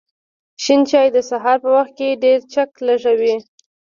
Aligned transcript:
شین 0.63 0.81
چای 0.89 1.07
د 1.15 1.17
سهار 1.29 1.57
په 1.63 1.69
وخت 1.77 1.93
ډېر 2.23 2.39
چک 2.53 2.69
لږوی 2.87 3.35